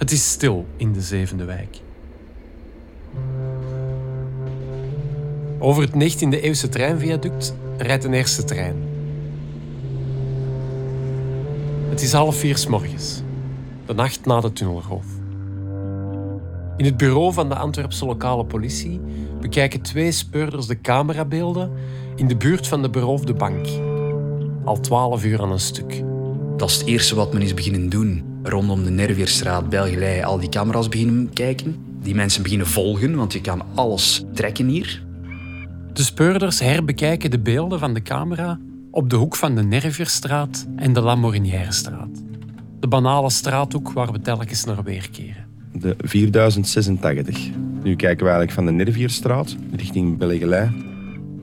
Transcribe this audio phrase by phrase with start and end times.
[0.00, 1.78] Het is stil in de zevende wijk.
[5.58, 8.76] Over het 19e-eeuwse treinviaduct rijdt een eerste trein.
[11.88, 13.22] Het is half vier s morgens,
[13.86, 15.06] de nacht na de tunnelroof.
[16.76, 19.00] In het bureau van de Antwerpse lokale politie
[19.40, 21.72] bekijken twee speurders de camerabeelden
[22.16, 23.66] in de buurt van de beroofde bank.
[24.64, 26.02] Al twaalf uur aan een stuk.
[26.56, 28.29] Dat is het eerste wat men is beginnen doen.
[28.42, 31.76] Rondom de Nervierstraat, Belgelei, al die camera's beginnen kijken.
[32.02, 35.02] Die mensen beginnen volgen, want je kan alles trekken hier.
[35.92, 38.58] De speurders herbekijken de beelden van de camera
[38.90, 42.22] op de hoek van de Nervierstraat en de Lamorinièrestraat.
[42.80, 45.46] De banale straathoek waar we telkens naar weerkeren.
[45.72, 47.48] De 4086.
[47.82, 50.70] Nu kijken we eigenlijk van de Nervierstraat richting Belgelei.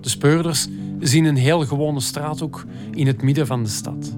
[0.01, 0.67] De speurders
[0.99, 4.17] zien een heel gewone straathoek in het midden van de stad.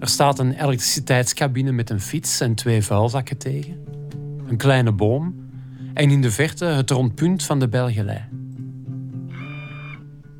[0.00, 3.84] Er staat een elektriciteitscabine met een fiets en twee vuilzakken tegen.
[4.48, 5.34] Een kleine boom.
[5.94, 8.20] En in de verte het rondpunt van de Belgelei.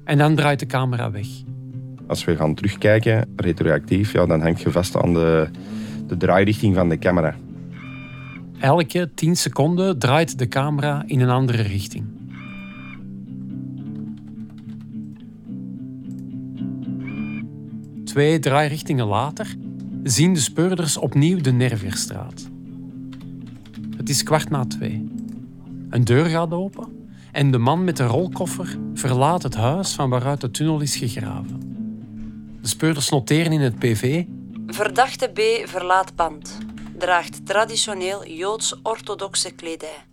[0.05, 1.27] En dan draait de camera weg.
[2.07, 5.49] Als we gaan terugkijken, retroactief, ja, dan hangt je vast aan de,
[6.07, 7.37] de draairichting van de camera.
[8.59, 12.20] Elke 10 seconden draait de camera in een andere richting.
[18.11, 19.55] Twee draairichtingen later
[20.03, 22.49] zien de speurders opnieuw de Nervierstraat.
[23.97, 25.09] Het is kwart na twee.
[25.91, 30.41] Een deur gaat open en de man met de rolkoffer verlaat het huis van waaruit
[30.41, 31.61] de tunnel is gegraven.
[32.61, 34.25] De speurders noteren in het PV
[34.67, 36.59] Verdachte B verlaat pand.
[36.99, 40.05] Draagt traditioneel Joods-orthodoxe kledij.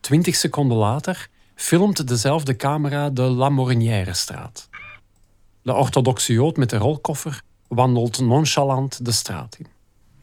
[0.00, 4.68] Twintig seconden later filmt dezelfde camera de Lamorinière-straat.
[5.64, 9.66] De orthodoxe jood met de rolkoffer wandelt nonchalant de straat in.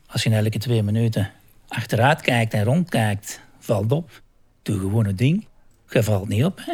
[0.07, 1.31] Als je elke twee minuten
[1.67, 4.21] achteruit kijkt en rondkijkt, valt op.
[4.61, 5.45] Doe gewoon een ding.
[5.89, 6.73] Je valt niet op, hè?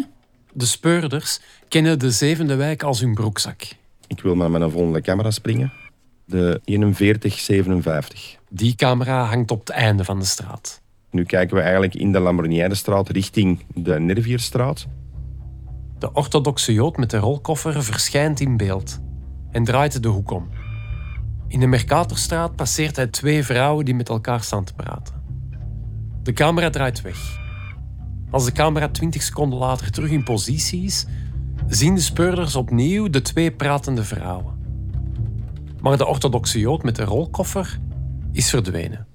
[0.53, 3.61] De speurders kennen de zevende wijk als hun broekzak.
[4.07, 5.73] Ik wil met mijn volgende camera springen.
[6.25, 8.37] De 4157.
[8.49, 10.81] Die camera hangt op het einde van de straat.
[11.11, 14.87] Nu kijken we eigenlijk in de Lamorinière-straat richting de Nervierstraat.
[15.99, 18.99] De orthodoxe jood met de rolkoffer verschijnt in beeld
[19.51, 20.49] en draait de hoek om.
[21.47, 25.15] In de Mercatorstraat passeert hij twee vrouwen die met elkaar staan te praten.
[26.23, 27.39] De camera draait weg.
[28.31, 31.05] Als de camera 20 seconden later terug in positie is,
[31.67, 34.55] zien de speurders opnieuw de twee pratende vrouwen.
[35.81, 37.79] Maar de orthodoxe jood met de rolkoffer
[38.31, 39.07] is verdwenen.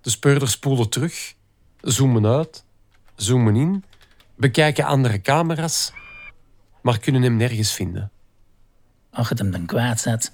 [0.00, 1.34] De speurders spoelen terug,
[1.80, 2.64] zoomen uit,
[3.14, 3.84] zoomen in,
[4.40, 5.92] bekijken andere camera's,
[6.82, 8.10] maar kunnen hem nergens vinden.
[9.10, 10.32] Als je hem dan kwijt zet,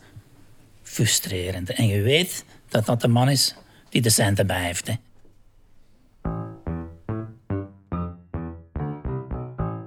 [0.83, 1.71] frustrerend.
[1.71, 3.55] En je weet dat dat de man is
[3.89, 4.87] die de centen bij heeft.
[4.87, 4.95] Hè?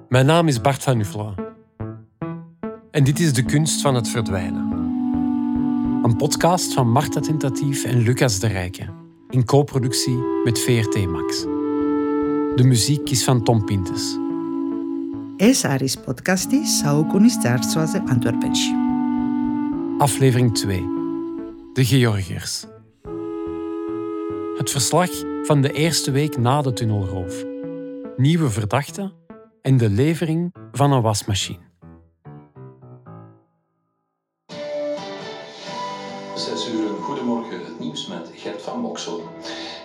[0.10, 1.34] Mijn naam is Bart van Uffela.
[2.92, 4.72] En dit is De Kunst van het Verdwijnen.
[6.04, 8.94] Een podcast van Marta Tentatief en Lucas de Rijke.
[9.30, 11.59] In co-productie met VRT Max.
[12.56, 14.18] De muziek is van Tom Pintes.
[15.38, 18.76] SR's podcasti sau kunistarstvoase Antwerpenci.
[19.98, 20.84] Aflevering 2.
[21.74, 22.66] De Georgiërs.
[24.58, 25.10] Het verslag
[25.44, 27.46] van de eerste week na de tunnelroof.
[28.18, 29.14] Nieuwe verdachten
[29.62, 31.68] en de levering van een wasmachine.
[36.36, 39.24] Zes uur, een goedemorgen, het nieuws met Gert van Moksel.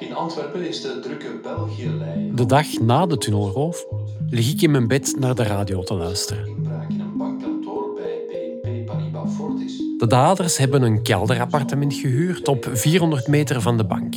[0.01, 2.37] In Antwerpen is de drukke België-lijn...
[2.37, 3.87] De dag na de tunnelroof
[4.31, 6.47] lig ik in mijn bed naar de radio te luisteren.
[6.47, 9.83] Inbraak in een bankkantoor bij BNP Paribas Fortis.
[9.99, 14.15] De daders hebben een kelderappartement gehuurd op 400 meter van de bank.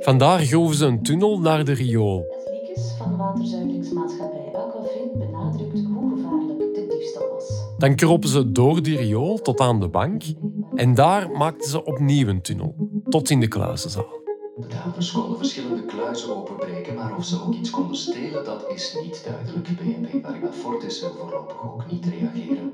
[0.00, 2.26] Vandaar groeven ze een tunnel naar de riool.
[2.50, 7.64] Liekes van waterzuiveringsmaatschappij Aquafin benadrukt hoe gevaarlijk de diefstal was.
[7.78, 10.22] Dan kropen ze door die riool tot aan de bank
[10.74, 12.74] en daar maakten ze opnieuw een tunnel,
[13.08, 14.17] tot in de kluizenzaal.
[14.58, 18.96] De daders konden verschillende kluizen openbreken, maar of ze ook iets konden stelen, dat is
[19.02, 19.68] niet duidelijk.
[19.76, 22.72] BNP Paribas Fortis wil voorlopig ook niet reageren.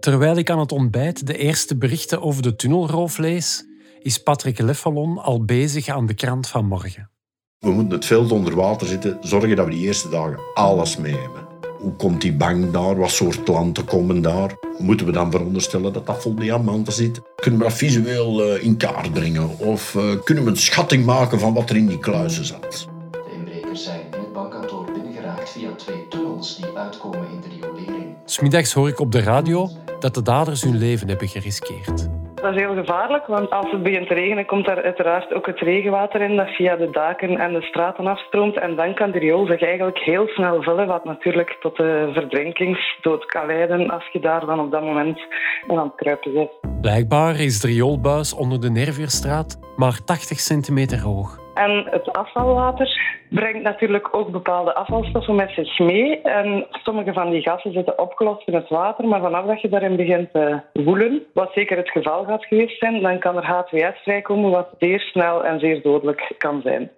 [0.00, 3.64] Terwijl ik aan het ontbijt de eerste berichten over de tunnelroof lees,
[3.98, 7.10] is Patrick Leffalon al bezig aan de krant van morgen.
[7.58, 11.16] We moeten het veld onder water zetten, zorgen dat we die eerste dagen alles mee
[11.16, 11.49] hebben.
[11.80, 12.96] Hoe komt die bank daar?
[12.96, 14.58] Wat soort klanten komen daar?
[14.78, 17.20] Moeten we dan veronderstellen dat dat vol diamanten zit?
[17.36, 19.58] Kunnen we dat visueel eh, in kaart brengen?
[19.58, 22.88] Of eh, kunnen we een schatting maken van wat er in die kluizen zat?
[23.10, 28.16] De inbrekers zijn in het bankkantoor binnengeraakt via twee tunnels die uitkomen in de riolering.
[28.24, 32.08] Smiddags hoor ik op de radio dat de daders hun leven hebben geriskeerd.
[32.42, 35.58] Dat is heel gevaarlijk, want als het begint te regenen, komt daar uiteraard ook het
[35.58, 38.58] regenwater in dat via de daken en de straten afstroomt.
[38.58, 43.24] En dan kan de riool zich eigenlijk heel snel vullen, wat natuurlijk tot de verdrinkingsdood
[43.24, 45.20] kan leiden als je daar dan op dat moment
[45.68, 46.50] aan het kruipen bent.
[46.80, 51.49] Blijkbaar is de rioolbuis onder de Nervierstraat maar 80 centimeter hoog.
[51.64, 56.20] En het afvalwater brengt natuurlijk ook bepaalde afvalstoffen met zich mee.
[56.20, 59.96] En sommige van die gassen zitten opgelost in het water, maar vanaf dat je daarin
[59.96, 64.50] begint te woelen, wat zeker het geval gaat geweest zijn, dan kan er H2S vrijkomen,
[64.50, 66.90] wat zeer snel en zeer dodelijk kan zijn.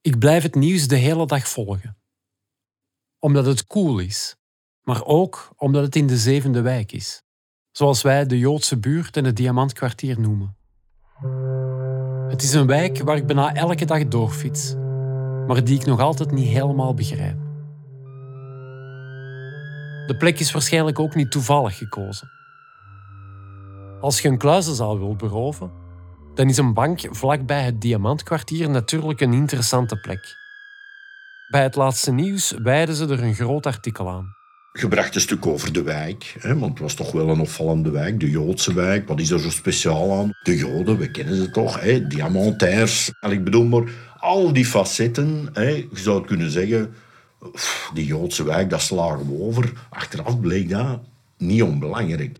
[0.00, 1.96] Ik blijf het nieuws de hele dag volgen.
[3.18, 4.36] Omdat het cool is,
[4.82, 7.22] maar ook omdat het in de zevende wijk is.
[7.70, 10.56] Zoals wij de Joodse buurt en het Diamantkwartier noemen.
[12.30, 14.74] Het is een wijk waar ik bijna elke dag doorfiets,
[15.46, 17.36] maar die ik nog altijd niet helemaal begrijp.
[20.06, 22.30] De plek is waarschijnlijk ook niet toevallig gekozen.
[24.00, 25.72] Als je een kluizenzaal wilt beroven,
[26.34, 30.36] dan is een bank vlakbij het Diamantkwartier natuurlijk een interessante plek.
[31.48, 34.39] Bij het laatste nieuws wijden ze er een groot artikel aan.
[34.72, 38.20] Gebracht een stuk over de wijk, hè, want het was toch wel een opvallende wijk,
[38.20, 39.08] de Joodse wijk.
[39.08, 40.30] Wat is er zo speciaal aan?
[40.42, 43.10] De Joden, we kennen ze toch, hè, diamantairs.
[43.20, 43.82] En ik bedoel maar,
[44.18, 46.94] al die facetten, hè, je zou het kunnen zeggen,
[47.52, 49.72] pff, die Joodse wijk, dat slagen we over.
[49.88, 51.00] Achteraf bleek dat
[51.36, 52.38] niet onbelangrijk.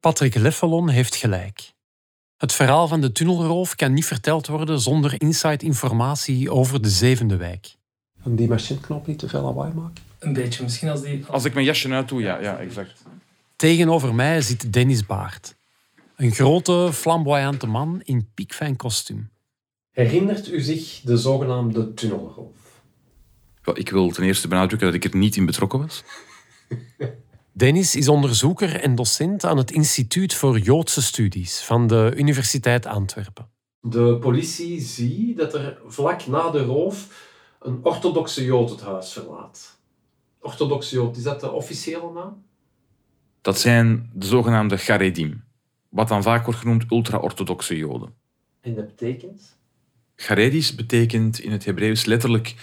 [0.00, 1.72] Patrick Leffelon heeft gelijk.
[2.36, 7.36] Het verhaal van de tunnelroof kan niet verteld worden zonder inside informatie over de zevende
[7.36, 7.74] wijk.
[8.22, 10.02] Om die machineknop niet te veel lawaai maken?
[10.24, 11.24] Een beetje, misschien als die...
[11.26, 13.02] Als ik mijn jasje uit doe, ja, ja exact.
[13.56, 15.56] Tegenover mij zit Dennis Baart.
[16.16, 19.30] Een grote, flamboyante man in piekfijn kostuum.
[19.90, 22.56] Herinnert u zich de zogenaamde tunnelroof?
[23.62, 26.04] Wel, Ik wil ten eerste benadrukken dat ik er niet in betrokken was.
[27.52, 33.48] Dennis is onderzoeker en docent aan het Instituut voor Joodse Studies van de Universiteit Antwerpen.
[33.80, 37.08] De politie ziet dat er vlak na de roof
[37.60, 39.78] een orthodoxe Jood het huis verlaat.
[40.44, 42.44] Orthodoxe Jood, is dat de officiële naam?
[43.40, 45.44] Dat zijn de zogenaamde Garedim,
[45.88, 48.14] wat dan vaak wordt genoemd ultra-orthodoxe Joden.
[48.60, 49.56] En dat betekent?
[50.16, 52.54] Garedis betekent in het Hebreeuws letterlijk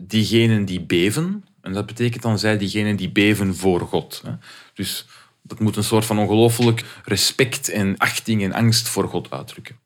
[0.00, 1.44] diegenen die beven.
[1.60, 4.22] En dat betekent dan zij diegenen die beven voor God.
[4.24, 4.32] hè.
[4.74, 5.06] Dus
[5.42, 9.78] dat moet een soort van ongelooflijk respect en achting en angst voor God uitdrukken.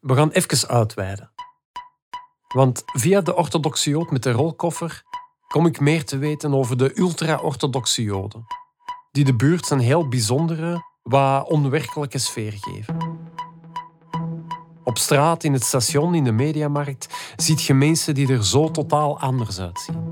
[0.00, 1.30] We gaan even uitweiden.
[2.48, 5.02] Want via de orthodoxe Jood met de rolkoffer
[5.52, 8.44] kom ik meer te weten over de ultra-orthodoxe Joden,
[9.10, 12.96] die de buurt een heel bijzondere, wat onwerkelijke sfeer geven.
[14.84, 19.20] Op straat, in het station, in de mediamarkt ziet je mensen die er zo totaal
[19.20, 20.10] anders uitzien.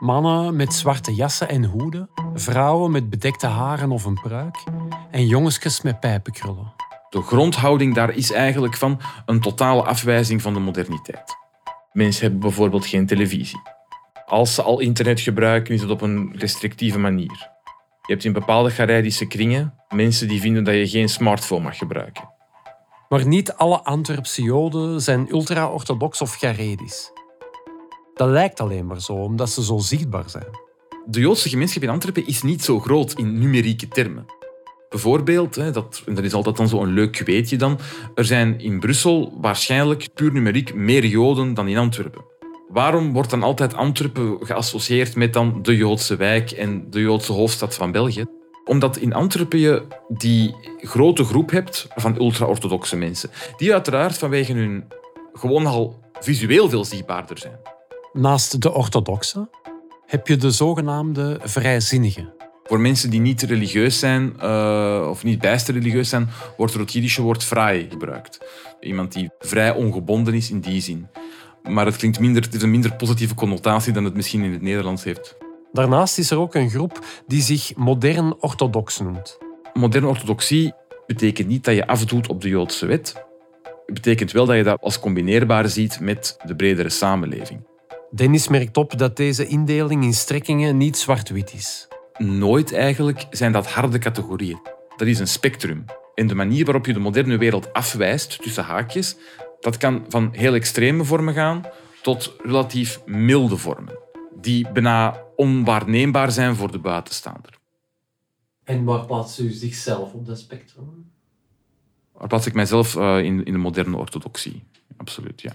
[0.00, 4.64] Mannen met zwarte jassen en hoeden, vrouwen met bedekte haren of een pruik
[5.10, 6.72] en jongensjes met pijpenkrullen.
[7.10, 11.36] De grondhouding daar is eigenlijk van een totale afwijzing van de moderniteit.
[11.92, 13.74] Mensen hebben bijvoorbeeld geen televisie.
[14.26, 17.50] Als ze al internet gebruiken, is het op een restrictieve manier.
[18.06, 22.30] Je hebt in bepaalde Gareidische kringen mensen die vinden dat je geen smartphone mag gebruiken.
[23.08, 27.10] Maar niet alle Antwerpse Joden zijn ultra-orthodox of Garedisch.
[28.14, 30.58] Dat lijkt alleen maar zo, omdat ze zo zichtbaar zijn.
[31.06, 34.24] De Joodse gemeenschap in Antwerpen is niet zo groot in numerieke termen.
[34.88, 37.78] Bijvoorbeeld, hè, dat, en dat is altijd dan zo'n leuk weetje dan,
[38.14, 42.35] er zijn in Brussel waarschijnlijk puur numeriek meer Joden dan in Antwerpen.
[42.68, 47.74] Waarom wordt dan altijd Antwerpen geassocieerd met dan de Joodse wijk en de Joodse hoofdstad
[47.74, 48.24] van België?
[48.64, 54.84] Omdat in Antwerpen je die grote groep hebt van ultra-orthodoxe mensen, die uiteraard vanwege hun
[55.32, 57.58] gewoon al visueel veel zichtbaarder zijn.
[58.12, 59.48] Naast de orthodoxe
[60.06, 62.32] heb je de zogenaamde vrijzinnigen.
[62.64, 66.92] Voor mensen die niet religieus zijn eh, of niet bijster religieus zijn, wordt er het
[66.92, 68.38] Jiddische woord vrij gebruikt.
[68.80, 71.08] Iemand die vrij ongebonden is in die zin.
[71.68, 74.62] Maar het klinkt minder, het heeft een minder positieve connotatie dan het misschien in het
[74.62, 75.36] Nederlands heeft.
[75.72, 79.38] Daarnaast is er ook een groep die zich modern orthodox noemt.
[79.74, 80.72] Moderne orthodoxie
[81.06, 83.24] betekent niet dat je afdoet op de Joodse wet.
[83.86, 87.66] Het betekent wel dat je dat als combineerbaar ziet met de bredere samenleving.
[88.10, 91.88] Dennis merkt op dat deze indeling in strekkingen niet zwart-wit is.
[92.18, 94.60] Nooit eigenlijk zijn dat harde categorieën.
[94.96, 95.84] Dat is een spectrum.
[96.14, 99.16] En de manier waarop je de moderne wereld afwijst, tussen haakjes,
[99.60, 101.64] dat kan van heel extreme vormen gaan
[102.02, 103.98] tot relatief milde vormen,
[104.40, 107.58] die bijna onwaarneembaar zijn voor de buitenstaander.
[108.64, 111.10] En waar plaatst u zichzelf op dat spectrum?
[112.12, 114.62] Waar plaats ik mijzelf eh, in, in de moderne orthodoxie?
[114.96, 115.52] Absoluut, ja.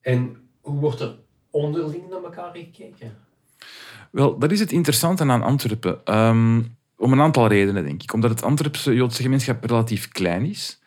[0.00, 1.16] En hoe wordt er
[1.50, 3.16] onderling naar elkaar gekeken?
[4.10, 6.04] Wel, dat is het interessante aan Antwerpen.
[6.04, 6.62] Ehm,
[6.96, 8.12] Om een aantal redenen, denk ik.
[8.12, 10.79] Omdat het Antwerpse Joodse gemeenschap relatief klein is.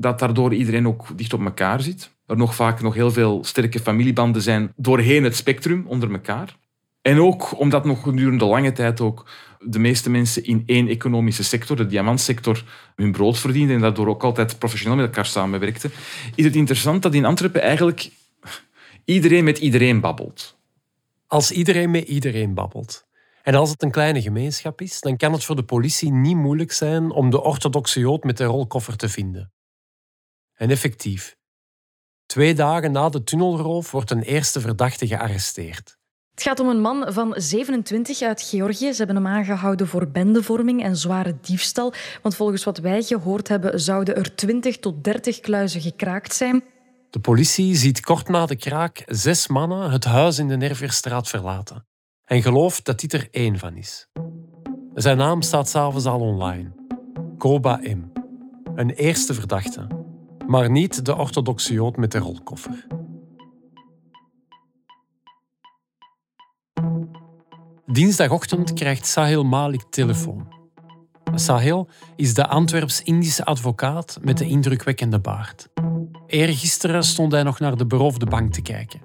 [0.00, 2.16] Dat daardoor iedereen ook dicht op elkaar zit.
[2.26, 6.56] Er nog vaak nog heel veel sterke familiebanden zijn doorheen het spectrum onder elkaar.
[7.02, 11.76] En ook omdat nog gedurende lange tijd ook de meeste mensen in één economische sector,
[11.76, 12.64] de diamantsector,
[12.96, 15.90] hun brood verdienden en daardoor ook altijd professioneel met elkaar samenwerkten,
[16.34, 18.10] is het interessant dat in Antwerpen eigenlijk
[19.04, 20.56] iedereen met iedereen babbelt.
[21.26, 23.06] Als iedereen met iedereen babbelt.
[23.42, 26.72] En als het een kleine gemeenschap is, dan kan het voor de politie niet moeilijk
[26.72, 29.52] zijn om de orthodoxe Jood met de rolkoffer te vinden.
[30.58, 31.36] En effectief.
[32.26, 35.96] Twee dagen na de tunnelroof wordt een eerste verdachte gearresteerd.
[36.30, 38.92] Het gaat om een man van 27 uit Georgië.
[38.92, 41.92] Ze hebben hem aangehouden voor bendevorming en zware diefstal.
[42.22, 46.64] Want volgens wat wij gehoord hebben, zouden er 20 tot 30 kluizen gekraakt zijn.
[47.10, 51.86] De politie ziet kort na de kraak zes mannen het huis in de Nervierstraat verlaten.
[52.24, 54.08] En gelooft dat dit er één van is.
[54.94, 56.72] Zijn naam staat s'avonds al online.
[57.38, 58.04] Koba M.
[58.74, 59.97] Een eerste verdachte.
[60.48, 62.86] Maar niet de orthodoxe Jood met de rolkoffer.
[67.86, 70.52] Dinsdagochtend krijgt Sahil Malik telefoon.
[71.34, 75.68] Sahil is de Antwerps-Indische advocaat met de indrukwekkende baard.
[76.26, 79.00] Eergisteren stond hij nog naar de beroofde bank te kijken.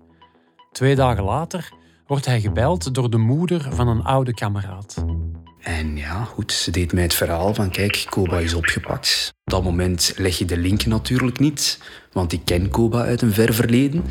[0.71, 1.73] Twee dagen later
[2.07, 5.05] wordt hij gebeld door de moeder van een oude kameraad.
[5.63, 9.34] En ja, goed, ze deed mij het verhaal van kijk, Koba is opgepakt.
[9.43, 11.79] Op dat moment leg je de link natuurlijk niet,
[12.12, 14.03] want ik ken Koba uit een ver verleden.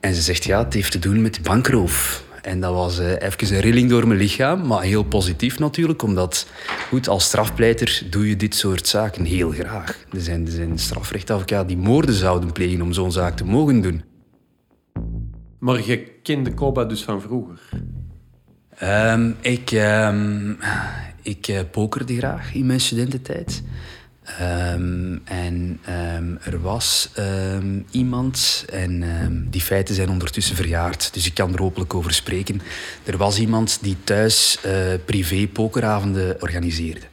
[0.00, 2.24] En ze zegt ja, het heeft te doen met bankroof.
[2.42, 6.46] En dat was uh, even een rilling door mijn lichaam, maar heel positief natuurlijk, omdat
[6.88, 10.04] goed, als strafpleiter doe je dit soort zaken heel graag.
[10.12, 14.04] Er zijn, er zijn strafrechtadvocaten die moorden zouden plegen om zo'n zaak te mogen doen.
[15.58, 17.68] Maar je kende Koba dus van vroeger?
[18.82, 20.58] Um, ik um,
[21.22, 23.62] ik uh, pokerde graag in mijn studententijd.
[24.40, 31.34] Um, en um, er was um, iemand, en die feiten zijn ondertussen verjaard, dus ik
[31.34, 32.60] kan er hopelijk over spreken.
[33.04, 34.72] Er was iemand die thuis uh,
[35.04, 37.06] privé pokeravonden organiseerde.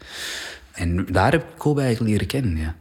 [0.72, 2.76] En daar heb ik Kobe eigenlijk leren kennen, ja.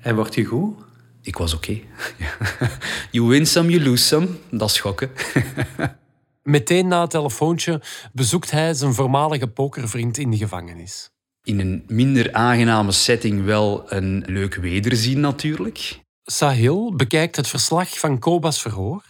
[0.00, 0.76] En wordt je goed?
[1.22, 1.70] Ik was oké.
[1.70, 2.70] Okay.
[3.10, 4.28] you win some, you lose some.
[4.50, 5.10] Dat is schokken.
[6.46, 11.10] Meteen na het telefoontje bezoekt hij zijn voormalige pokervriend in de gevangenis
[11.46, 16.04] in een minder aangename setting wel een leuk wederzien natuurlijk.
[16.22, 19.04] Sahil bekijkt het verslag van Koba's verhoor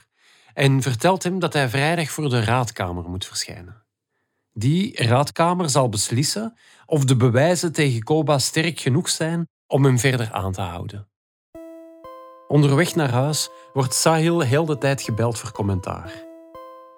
[0.54, 3.84] en vertelt hem dat hij vrijdag voor de raadkamer moet verschijnen.
[4.52, 10.32] Die raadkamer zal beslissen of de bewijzen tegen Koba sterk genoeg zijn om hem verder
[10.32, 11.08] aan te houden.
[12.48, 16.25] Onderweg naar huis wordt Sahil heel de tijd gebeld voor commentaar.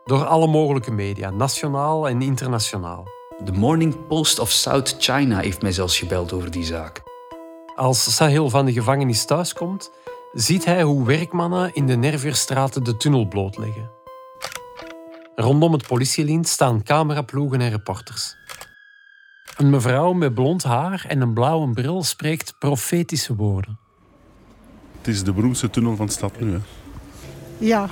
[0.09, 3.05] Door alle mogelijke media, nationaal en internationaal.
[3.45, 7.03] De Morning Post of South China heeft mij zelfs gebeld over die zaak.
[7.77, 9.91] Als Sahil van de gevangenis thuiskomt,
[10.33, 13.91] ziet hij hoe werkmannen in de Nervierstraat de tunnel blootleggen.
[15.35, 18.37] Rondom het politielint staan cameraploegen en reporters.
[19.57, 23.79] Een mevrouw met blond haar en een blauwe bril spreekt profetische woorden.
[24.99, 26.59] Het is de beroemdste tunnel van de stad nu, hè?
[27.59, 27.89] Ja,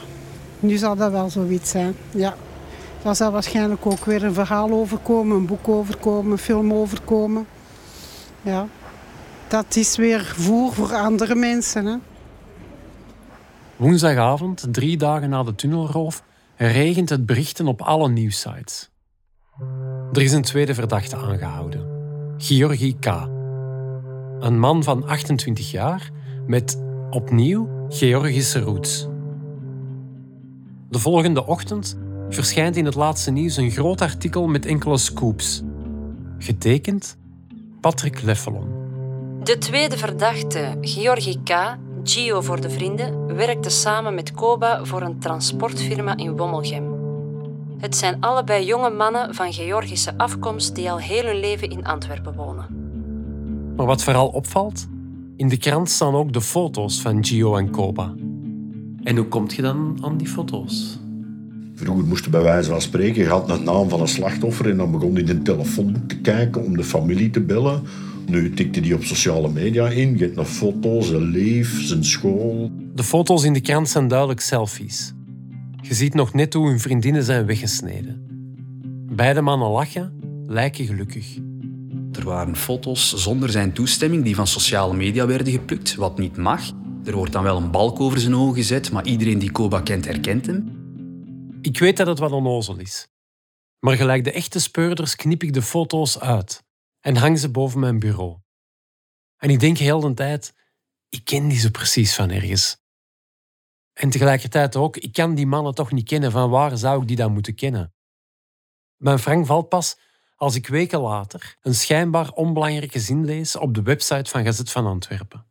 [0.61, 2.35] nu zal dat wel zoiets zijn, ja.
[3.03, 7.47] Daar zal waarschijnlijk ook weer een verhaal overkomen, een boek overkomen, een film overkomen.
[8.43, 8.67] Ja,
[9.49, 11.87] dat is weer voer voor andere mensen.
[11.87, 11.97] Hè?
[13.77, 16.23] Woensdagavond, drie dagen na de tunnelroof,
[16.57, 18.91] regent het berichten op alle nieuwsites.
[20.13, 21.87] Er is een tweede verdachte aangehouden.
[22.39, 23.07] Georgi K.
[24.41, 26.11] Een man van 28 jaar
[26.47, 29.09] met opnieuw Georgische roots.
[30.89, 35.63] De volgende ochtend verschijnt in het laatste nieuws een groot artikel met enkele scoops.
[36.39, 37.17] Getekend
[37.81, 38.67] Patrick Leffelon.
[39.43, 45.19] De tweede verdachte, Georgi K., Gio voor de vrienden, werkte samen met Koba voor een
[45.19, 46.95] transportfirma in Wommelgem.
[47.79, 52.35] Het zijn allebei jonge mannen van Georgische afkomst die al heel hun leven in Antwerpen
[52.35, 52.67] wonen.
[53.77, 54.87] Maar wat vooral opvalt,
[55.37, 58.15] in de krant staan ook de foto's van Gio en Koba.
[59.07, 60.99] En hoe komt je dan aan die foto's?
[61.75, 64.91] Vroeger moesten bij wijze van spreken, je had een naam van een slachtoffer en dan
[64.91, 67.83] begon hij in een telefoonboek te kijken om de familie te bellen.
[68.27, 72.71] Nu tikte hij op sociale media in, je hebt nog foto's, zijn leef, zijn school.
[72.95, 75.15] De foto's in de krant zijn duidelijk selfies.
[75.81, 78.27] Je ziet nog net hoe hun vriendinnen zijn weggesneden.
[79.11, 80.13] Beide mannen lachen,
[80.47, 81.39] lijken gelukkig.
[82.13, 86.73] Er waren foto's zonder zijn toestemming die van sociale media werden geplukt, wat niet mag.
[87.07, 90.05] Er wordt dan wel een balk over zijn ogen gezet, maar iedereen die Koba kent
[90.05, 90.85] herkent hem.
[91.63, 93.09] Ik weet dat het wat onnozel is.
[93.79, 96.65] Maar gelijk de echte speurders knip ik de foto's uit.
[97.01, 98.37] en hang ze boven mijn bureau.
[99.37, 100.55] En ik denk heel de tijd,
[101.09, 102.79] ik ken die zo precies van ergens.
[103.93, 107.17] En tegelijkertijd ook, ik kan die mannen toch niet kennen, van waar zou ik die
[107.17, 107.95] dan moeten kennen?
[108.97, 109.99] Mijn Frank valt pas
[110.37, 114.87] als ik weken later een schijnbaar onbelangrijke zin lees op de website van Gazet van
[114.87, 115.46] Antwerpen.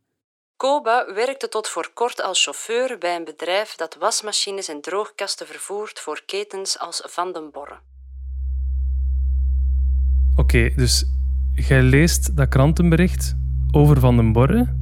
[0.56, 6.00] Koba werkte tot voor kort als chauffeur bij een bedrijf dat wasmachines en droogkasten vervoert
[6.00, 7.78] voor ketens als Van den Borre.
[10.36, 11.04] Oké, dus
[11.54, 13.36] jij leest dat krantenbericht
[13.70, 14.76] over Van den Borre.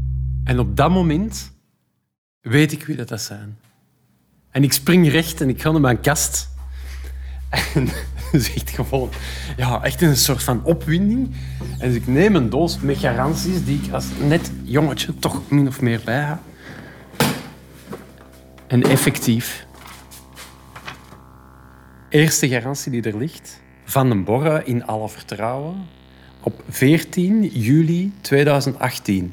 [0.45, 1.52] En op dat moment
[2.40, 3.59] weet ik wie dat, dat zijn.
[4.50, 6.49] En ik spring recht en ik ga naar mijn kast.
[7.75, 7.88] En
[8.33, 9.11] dus echt gewoon,
[9.57, 11.35] ja, echt een soort van opwinding.
[11.78, 15.66] En dus ik neem een doos met garanties die ik als net jongetje toch min
[15.66, 16.38] of meer bij heb.
[18.66, 19.66] En effectief.
[22.09, 25.87] Eerste garantie die er ligt, van den Borre in alle vertrouwen,
[26.40, 29.33] op 14 juli 2018.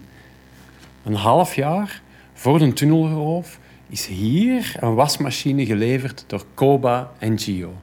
[1.03, 2.01] Een half jaar
[2.33, 7.73] voor de tunnelroof is hier een wasmachine geleverd door Koba en Gio.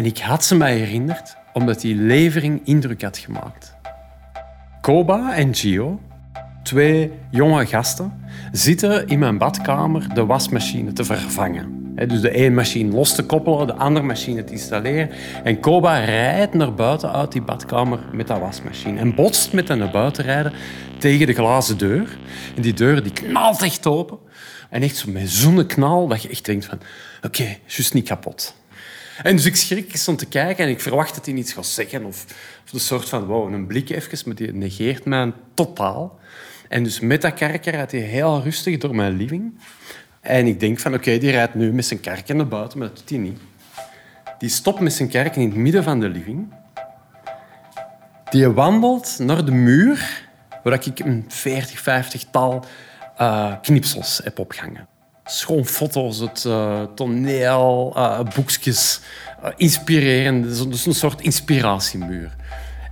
[0.00, 3.74] En ik had ze mij herinnerd omdat die levering indruk had gemaakt.
[4.80, 6.00] Koba en Gio,
[6.62, 8.12] twee jonge gasten,
[8.52, 11.94] zitten in mijn badkamer de wasmachine te vervangen.
[12.06, 15.10] Dus de ene machine los te koppelen, de andere machine te installeren.
[15.44, 18.98] En Koba rijdt naar buiten uit die badkamer met dat wasmachine.
[18.98, 20.52] En botst met dat naar
[20.98, 22.18] tegen de glazen deur.
[22.56, 24.18] En die deur die knalt echt open.
[24.70, 26.78] En echt zo'n knal dat je echt denkt van...
[27.22, 28.58] Oké, okay, juist niet kapot.
[29.22, 31.66] En dus ik schrik, ik stond te kijken en ik verwacht dat hij iets gaat
[31.66, 32.04] zeggen.
[32.04, 32.24] Of,
[32.64, 36.18] of een soort van, wow, een blik even, maar die negeert mij totaal.
[36.68, 39.58] En dus met dat karker rijdt hij heel rustig door mijn living.
[40.20, 42.96] En ik denk van, oké, die rijdt nu met zijn karken naar buiten, maar dat
[42.96, 43.38] doet hij niet.
[44.38, 46.52] Die stopt met zijn karken in het midden van de living.
[48.30, 50.28] Die wandelt naar de muur,
[50.62, 52.64] waar ik een 40, 50 tal
[53.20, 54.89] uh, knipsels heb opgehangen.
[55.30, 59.00] Schoon foto's, het uh, toneel, uh, boekjes,
[59.56, 60.70] inspirerend.
[60.70, 62.36] Dus een soort inspiratiemuur.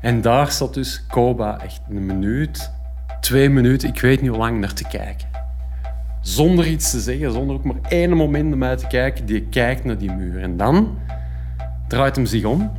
[0.00, 2.70] En daar zat dus Koba echt een minuut,
[3.20, 5.28] twee minuten, ik weet niet hoe lang, naar te kijken
[6.28, 9.84] zonder iets te zeggen, zonder ook maar één moment naar mij te kijken, die kijkt
[9.84, 10.42] naar die muur.
[10.42, 10.98] En dan
[11.86, 12.72] draait hem zich om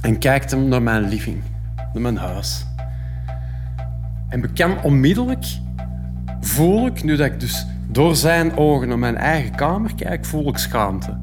[0.00, 1.42] en kijkt hem naar mijn living,
[1.76, 2.66] naar mijn huis.
[4.28, 5.44] En bekend onmiddellijk
[6.40, 10.48] voel ik, nu dat ik dus door zijn ogen naar mijn eigen kamer kijk, voel
[10.48, 11.20] ik schaamte.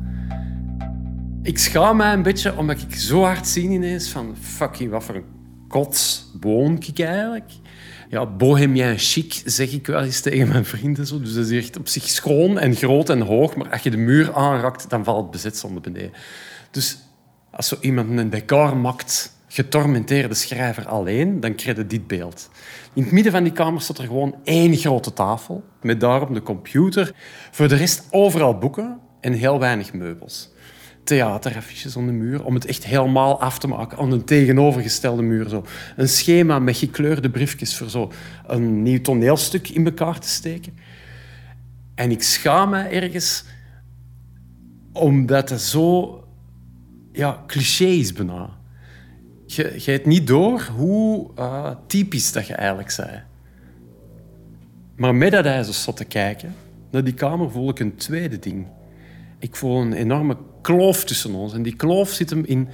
[1.42, 5.16] Ik schaam mij een beetje omdat ik zo hard zie ineens van fucking wat voor
[5.16, 7.52] een kots woon ik eigenlijk
[8.10, 11.08] ja, bohemien chic, zeg ik wel eens tegen mijn vrienden.
[11.08, 11.20] Zo.
[11.20, 13.98] Dus dat is echt op zich schoon en groot en hoog, maar als je de
[13.98, 16.12] muur aanraakt, dan valt het bezit zonder beneden.
[16.72, 16.98] Dus
[17.52, 22.50] als zo iemand een decor maakt, getormenteerde schrijver alleen, dan krijg je dit beeld.
[22.94, 26.42] In het midden van die kamer staat er gewoon één grote tafel, met daarop de
[26.42, 27.14] computer.
[27.52, 30.50] Voor de rest overal boeken en heel weinig meubels
[31.10, 35.50] theateraffiches aan de muur, om het echt helemaal af te maken aan een tegenovergestelde muur.
[35.50, 35.66] Zo.
[35.96, 38.12] Een schema met gekleurde briefjes voor zo
[38.48, 40.78] een nieuw toneelstuk in elkaar te steken.
[41.96, 43.44] En ik schaam me ergens
[44.94, 46.24] omdat het zo
[47.12, 48.59] ja, cliché is bijna.
[49.52, 53.22] Je, je niet door hoe uh, typisch dat je eigenlijk zei.
[54.96, 56.54] Maar met dat hij zo zat te kijken
[56.92, 58.68] naar die kamer, voel ik een tweede ding.
[59.40, 61.54] Ik voel een enorme kloof tussen ons.
[61.54, 62.68] En die kloof zit hem in,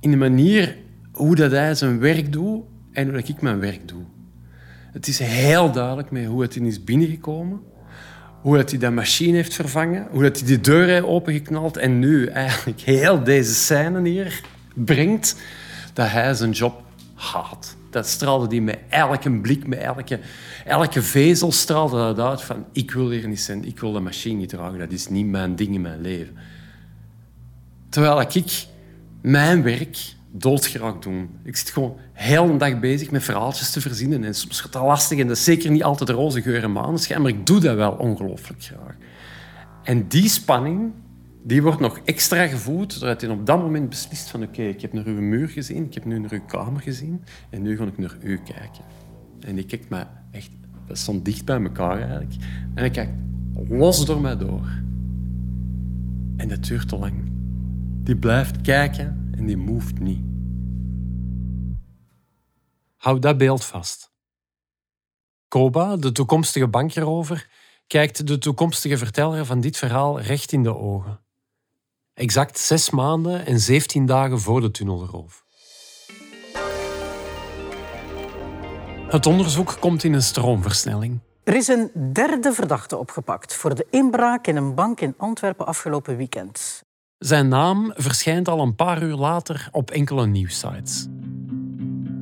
[0.00, 0.76] in de manier
[1.12, 4.02] hoe dat hij zijn werk doet en hoe dat ik mijn werk doe.
[4.92, 7.60] Het is heel duidelijk met hoe het in is binnengekomen,
[8.40, 11.98] hoe dat hij de machine heeft vervangen, hoe dat hij die deur heeft opengeknald en
[11.98, 14.42] nu eigenlijk heel deze scène hier
[14.84, 15.36] brengt
[15.92, 16.82] dat hij zijn job
[17.14, 17.76] haat.
[17.90, 20.20] Dat straalde hij met elke blik, met elke,
[20.64, 24.38] elke vezel straalde dat uit van ik wil hier niet zijn, ik wil de machine
[24.38, 26.36] niet dragen, dat is niet mijn ding in mijn leven.
[27.88, 28.66] Terwijl ik
[29.20, 29.98] mijn werk
[30.30, 31.26] doodgeraakt doe.
[31.44, 34.24] Ik zit gewoon heel een dag bezig met verhaaltjes te verzinnen.
[34.24, 37.22] En soms gaat dat lastig en dat is zeker niet altijd roze geur en maneschijn,
[37.22, 38.94] maar ik doe dat wel ongelooflijk graag.
[39.82, 40.92] En die spanning
[41.42, 44.92] die wordt nog extra gevoed doordat hij op dat moment beslist van oké, ik heb
[44.92, 47.98] naar uw muur gezien, ik heb nu naar uw kamer gezien en nu ga ik
[47.98, 48.84] naar u kijken.
[49.40, 50.50] En die kijkt me echt,
[50.86, 52.34] dat stond dicht bij elkaar eigenlijk.
[52.74, 53.12] En hij kijkt
[53.68, 54.66] los door mij door.
[56.36, 57.32] En dat duurt te lang.
[58.02, 60.20] Die blijft kijken en die moved niet.
[62.96, 64.12] Hou dat beeld vast.
[65.48, 67.48] Koba, de toekomstige bankerover,
[67.86, 71.20] kijkt de toekomstige verteller van dit verhaal recht in de ogen.
[72.18, 75.44] Exact zes maanden en 17 dagen voor de tunnelroof.
[79.08, 81.18] Het onderzoek komt in een stroomversnelling.
[81.44, 86.16] Er is een derde verdachte opgepakt voor de inbraak in een bank in Antwerpen afgelopen
[86.16, 86.82] weekend.
[87.18, 91.06] Zijn naam verschijnt al een paar uur later op enkele nieuwsites.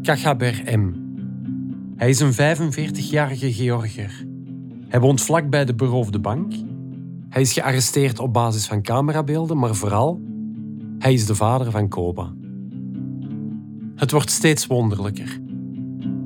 [0.02, 0.94] Kachaber M.
[1.96, 4.24] Hij is een 45-jarige Georgiër.
[4.88, 6.52] Hij woont vlak bij de beroofde bank.
[7.36, 10.20] Hij is gearresteerd op basis van camerabeelden, maar vooral,
[10.98, 12.32] hij is de vader van Koba.
[13.96, 15.40] Het wordt steeds wonderlijker.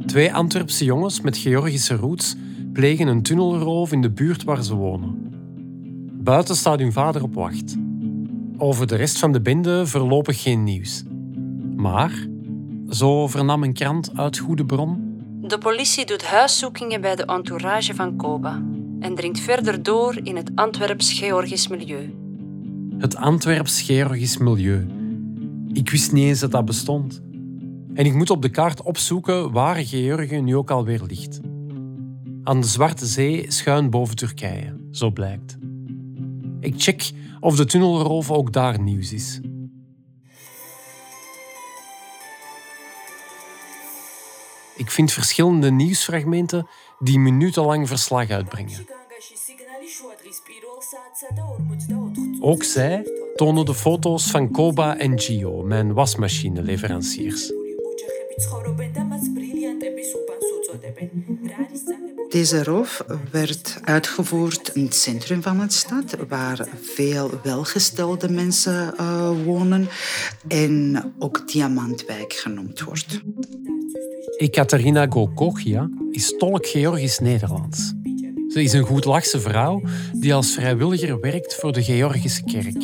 [0.07, 2.37] Twee Antwerpse jongens met Georgische roots
[2.73, 5.33] plegen een tunnelroof in de buurt waar ze wonen.
[6.12, 7.77] Buiten staat hun vader op wacht.
[8.57, 11.03] Over de rest van de bende voorlopig geen nieuws.
[11.77, 12.27] Maar,
[12.88, 18.16] zo vernam een krant uit goede bron, De politie doet huiszoekingen bij de entourage van
[18.16, 18.62] Koba
[19.01, 22.15] en dringt verder door in het Antwerps-Georgisch milieu.
[22.99, 24.87] het Antwerps-Georgisch milieu.
[25.73, 27.21] Ik wist niet eens dat dat bestond.
[27.95, 31.41] En ik moet op de kaart opzoeken waar Georgië nu ook alweer ligt.
[32.43, 35.59] Aan de Zwarte Zee schuin boven Turkije, zo blijkt.
[36.61, 37.11] Ik check
[37.41, 39.41] of de tunnelroof ook daar nieuws is.
[44.77, 46.67] Ik vind verschillende nieuwsfragmenten
[47.03, 48.87] die minutenlang verslag uitbrengen.
[52.41, 57.53] Ook zij tonen de foto's van Koba en Gio, mijn wasmachineleveranciers.
[62.29, 69.31] Deze roof werd uitgevoerd in het centrum van de stad, waar veel welgestelde mensen eh,
[69.45, 69.89] wonen
[70.49, 73.21] en ook Diamantwijk genoemd wordt.
[74.40, 77.92] Ekaterina Gokogia is tolk Georgisch-Nederlands.
[78.48, 82.83] Ze is een goedlachse vrouw die als vrijwilliger werkt voor de Georgische kerk.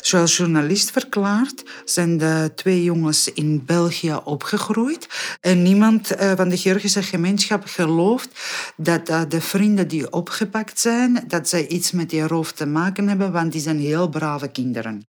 [0.00, 5.08] Zoals journalist verklaard, zijn de twee jongens in België opgegroeid.
[5.40, 8.28] En niemand eh, van de Georgische gemeenschap gelooft
[8.76, 13.08] dat eh, de vrienden die opgepakt zijn, dat zij iets met die roof te maken
[13.08, 15.06] hebben, want die zijn heel brave kinderen.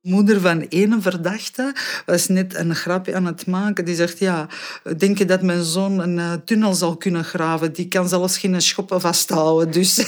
[0.00, 1.74] Moeder van ene verdachte
[2.06, 3.84] was net een grapje aan het maken.
[3.84, 4.48] Die zegt, ja,
[4.96, 7.72] denk je dat mijn zoon een eh, tunnel zal kunnen graven?
[7.72, 9.96] Die kan zelfs geen schoppen vasthouden, dus...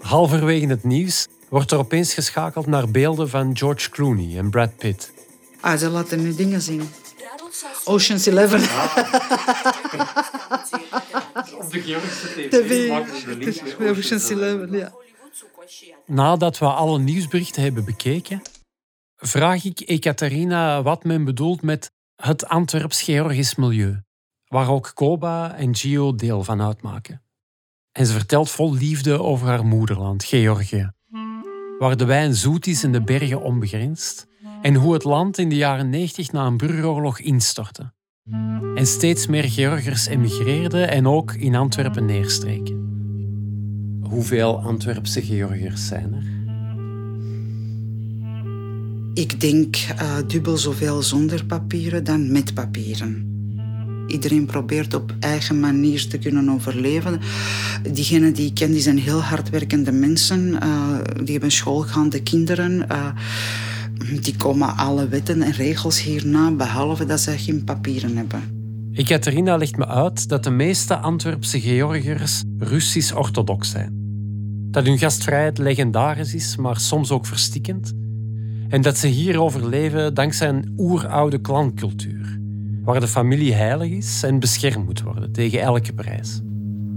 [0.00, 5.12] Halverwege het nieuws wordt er opeens geschakeld naar beelden van George Clooney en Brad Pitt.
[5.60, 6.88] Ah, ze laten nu dingen zien.
[7.84, 8.60] Ocean's Eleven.
[11.58, 12.90] Op de Georgische TV.
[13.80, 14.92] Ocean's Eleven, ja.
[16.06, 18.42] Nadat we alle nieuwsberichten hebben bekeken,
[19.16, 24.02] vraag ik Ekaterina wat men bedoelt met het Antwerps-Georgisch milieu,
[24.48, 27.22] waar ook Koba en Gio deel van uitmaken.
[27.92, 30.92] En ze vertelt vol liefde over haar moederland, Georgië,
[31.78, 34.26] waar de wijn zoet is en de bergen onbegrensd,
[34.66, 37.92] en hoe het land in de jaren 90 na een burgeroorlog instortte.
[38.74, 42.74] En steeds meer Georgiërs emigreerden en ook in Antwerpen neerstreken.
[44.00, 46.24] Hoeveel Antwerpse Georgiërs zijn er?
[49.14, 53.34] Ik denk eh, dubbel zoveel zonder papieren dan met papieren.
[54.06, 57.20] Iedereen probeert op eigen manier te kunnen overleven.
[57.92, 60.60] Diegenen die ik ken, die zijn heel hardwerkende mensen.
[60.60, 62.88] eh, die hebben schoolgaande kinderen.
[62.88, 63.08] eh,
[64.22, 68.40] die komen alle wetten en regels hierna, behalve dat ze geen papieren hebben.
[68.92, 73.92] Ekaterina legt me uit dat de meeste Antwerpse Georgiërs Russisch-orthodox zijn.
[74.70, 77.92] Dat hun gastvrijheid legendarisch is, maar soms ook verstikkend.
[78.68, 82.40] En dat ze hier overleven dankzij een oeroude klancultuur,
[82.82, 86.40] waar de familie heilig is en beschermd moet worden tegen elke prijs.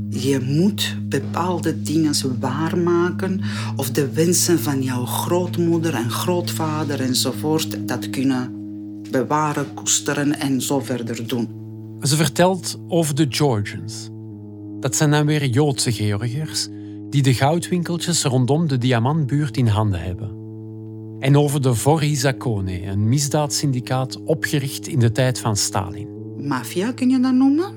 [0.09, 3.41] Je moet bepaalde dingen waarmaken
[3.75, 8.53] of de wensen van jouw grootmoeder en grootvader enzovoort dat kunnen
[9.11, 11.47] bewaren, koesteren en zo verder doen.
[12.01, 14.09] Ze vertelt over de Georgians.
[14.79, 16.67] Dat zijn dan weer Joodse Georgiërs
[17.09, 20.37] die de goudwinkeltjes rondom de diamantbuurt in handen hebben.
[21.19, 26.07] En over de Vori Zakone, een misdaadsyndicaat opgericht in de tijd van Stalin.
[26.37, 27.73] Maffia kun je dat noemen.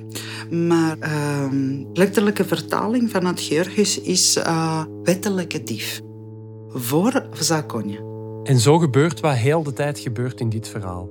[0.53, 6.01] Maar ehm, letterlijke vertaling van het Georgisch is eh, wettelijke dief.
[6.69, 8.11] Voor zakonje.
[8.43, 11.09] En zo gebeurt wat heel de tijd gebeurt in dit verhaal.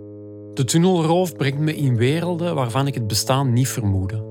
[0.53, 4.29] De tunnelroof brengt me in werelden waarvan ik het bestaan niet vermoedde.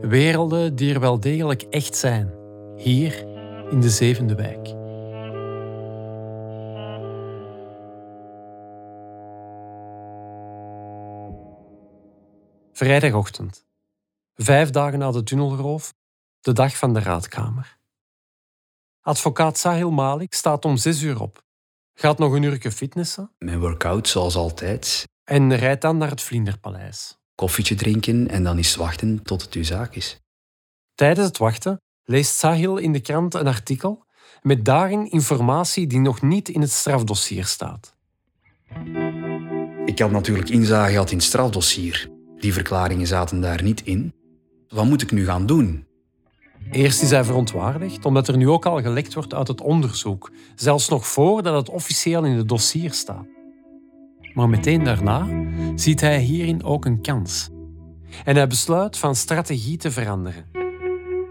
[0.00, 2.30] Werelden die er wel degelijk echt zijn,
[2.76, 3.26] hier
[3.70, 4.74] in de zevende wijk.
[12.72, 13.68] Vrijdagochtend.
[14.42, 15.94] Vijf dagen na de tunnelroof,
[16.40, 17.78] de dag van de raadkamer.
[19.00, 21.44] Advocaat Sahil Malik staat om zes uur op.
[21.94, 23.30] Gaat nog een uurtje fitnessen.
[23.38, 25.08] Mijn workout, zoals altijd.
[25.24, 27.18] En rijdt dan naar het Vlinderpaleis.
[27.34, 30.20] Koffietje drinken en dan eens wachten tot het uw zaak is.
[30.94, 34.04] Tijdens het wachten leest Sahil in de krant een artikel
[34.42, 37.94] met daarin informatie die nog niet in het strafdossier staat.
[39.84, 42.10] Ik had natuurlijk inzage gehad in het strafdossier.
[42.38, 44.18] Die verklaringen zaten daar niet in.
[44.70, 45.84] Wat moet ik nu gaan doen?
[46.70, 50.88] Eerst is hij verontwaardigd omdat er nu ook al gelekt wordt uit het onderzoek, zelfs
[50.88, 53.26] nog voordat het officieel in het dossier staat.
[54.34, 55.26] Maar meteen daarna
[55.74, 57.48] ziet hij hierin ook een kans.
[58.24, 60.44] En hij besluit van strategie te veranderen.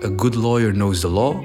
[0.04, 1.43] A good lawyer knows the law,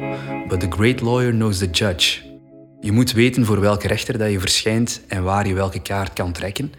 [0.48, 2.38] but a great lawyer knows the judge.
[2.80, 6.32] Je moet weten voor welke rechter dat je verschijnt en waar je welke kaart kan
[6.32, 6.72] trekken.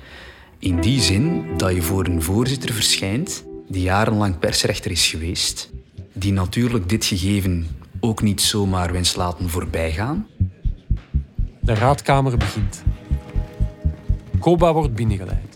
[0.60, 5.69] In die zin dat je voor een voorzitter verschijnt die jarenlang persrechter is geweest,
[6.13, 7.67] die natuurlijk dit gegeven
[7.99, 10.28] ook niet zomaar wens laten voorbijgaan.
[11.60, 12.84] De raadkamer begint.
[14.39, 15.56] Koba wordt binnengeleid.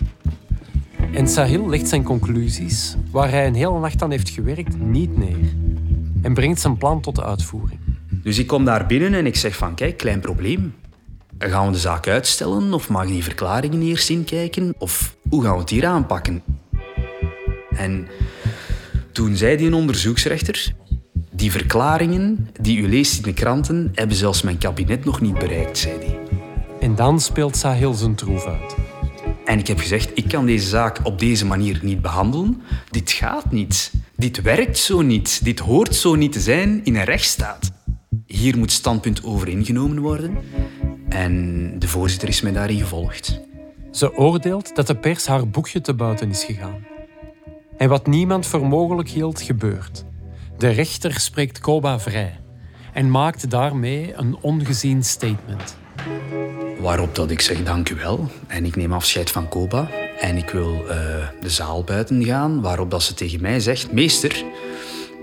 [1.13, 5.53] En Sahil legt zijn conclusies, waar hij een hele nacht aan heeft gewerkt, niet neer.
[6.21, 7.79] En brengt zijn plan tot de uitvoering.
[8.23, 10.73] Dus ik kom daar binnen en ik zeg van, kijk, klein probleem.
[11.37, 14.73] Gaan we de zaak uitstellen of mag die verklaringen eerst inkijken?
[14.77, 16.43] Of hoe gaan we het hier aanpakken?
[17.79, 18.07] En
[19.11, 20.73] toen zei die een onderzoeksrechter...
[21.31, 25.77] Die verklaringen die u leest in de kranten hebben zelfs mijn kabinet nog niet bereikt,
[25.77, 26.19] zei hij.
[26.79, 28.75] En dan speelt Sahil zijn troef uit.
[29.45, 32.61] En ik heb gezegd, ik kan deze zaak op deze manier niet behandelen.
[32.89, 33.91] Dit gaat niet.
[34.15, 35.43] Dit werkt zo niet.
[35.43, 37.71] Dit hoort zo niet te zijn in een rechtsstaat.
[38.25, 40.37] Hier moet standpunt over ingenomen worden.
[41.09, 43.39] En de voorzitter is mij daarin gevolgd.
[43.91, 46.88] Ze oordeelt dat de pers haar boekje te buiten is gegaan.
[47.79, 50.05] En wat niemand voor mogelijk hield, gebeurt.
[50.57, 52.39] De rechter spreekt Koba vrij
[52.93, 55.77] en maakt daarmee een ongezien statement.
[56.79, 59.89] Waarop dat ik zeg dank u wel en ik neem afscheid van Koba
[60.19, 60.89] en ik wil uh,
[61.41, 64.43] de zaal buiten gaan, waarop dat ze tegen mij zegt, meester,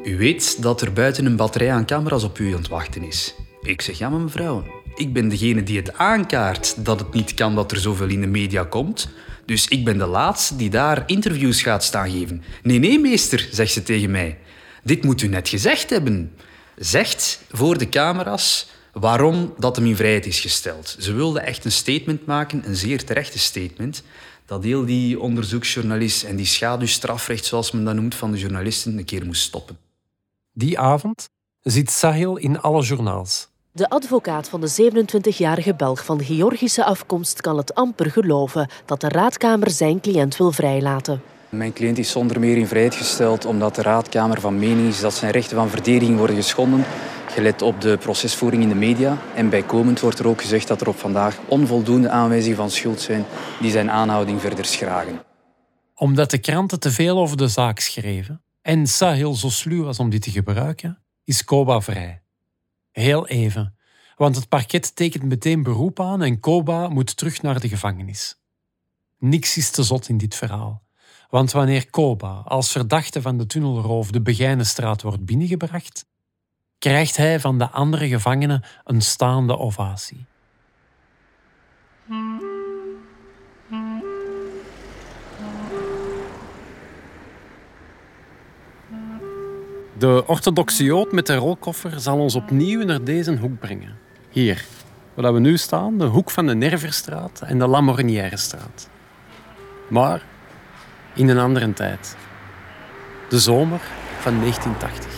[0.05, 3.35] u weet dat er buiten een batterij aan camera's op u aan het wachten is.
[3.63, 4.65] Ik zeg, ja mevrouw,
[4.95, 8.27] ik ben degene die het aankaart dat het niet kan dat er zoveel in de
[8.27, 9.09] media komt.
[9.47, 12.43] Dus ik ben de laatste die daar interviews gaat staan geven.
[12.63, 14.39] Nee, nee, meester, zegt ze tegen mij.
[14.83, 16.33] Dit moet u net gezegd hebben.
[16.77, 20.97] Zegt voor de camera's waarom dat hem in vrijheid is gesteld.
[20.99, 24.03] Ze wilde echt een statement maken, een zeer terechte statement,
[24.47, 29.05] dat heel die onderzoeksjournalist en die schaduwstrafrecht, zoals men dat noemt, van de journalisten een
[29.05, 29.79] keer moest stoppen.
[30.53, 31.29] Die avond
[31.63, 33.49] zit Sahil in alle journaals.
[33.77, 39.09] De advocaat van de 27-jarige Belg van Georgische afkomst kan het amper geloven dat de
[39.09, 41.23] raadkamer zijn cliënt wil vrijlaten.
[41.49, 45.15] Mijn cliënt is zonder meer in vrijheid gesteld omdat de raadkamer van mening is dat
[45.15, 46.85] zijn rechten van verdediging worden geschonden,
[47.29, 49.19] gelet op de procesvoering in de media.
[49.35, 53.25] En bijkomend wordt er ook gezegd dat er op vandaag onvoldoende aanwijzingen van schuld zijn
[53.61, 55.23] die zijn aanhouding verder schragen.
[55.95, 60.11] Omdat de kranten te veel over de zaak schreven en Sahil zo sluw was om
[60.11, 62.26] die te gebruiken, is Koba vrij.
[63.01, 63.77] Heel even,
[64.15, 68.41] want het parket tekent meteen beroep aan en Koba moet terug naar de gevangenis.
[69.19, 70.83] Niks is te zot in dit verhaal.
[71.29, 76.07] Want wanneer Koba als verdachte van de tunnelroof de Begijnenstraat wordt binnengebracht,
[76.79, 80.25] krijgt hij van de andere gevangenen een staande ovatie.
[89.99, 93.99] De orthodoxe Jood met de rolkoffer zal ons opnieuw naar deze hoek brengen.
[94.31, 94.65] Hier,
[95.15, 98.89] waar we nu staan, de hoek van de Nerverstraat en de Lamorinièrestraat.
[99.89, 100.23] Maar
[101.15, 102.17] in een andere tijd.
[103.29, 103.81] De zomer
[104.19, 105.13] van 1980.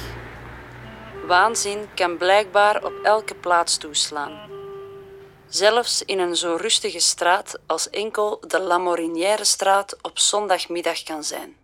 [1.27, 4.51] Waanzin kan blijkbaar op elke plaats toeslaan.
[5.49, 11.55] Zelfs in een zo rustige straat als enkel de Lamorinière-straat op zondagmiddag kan zijn.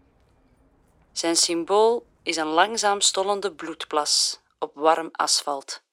[1.12, 5.83] Zijn symbool is een langzaam stollende bloedplas op warm asfalt.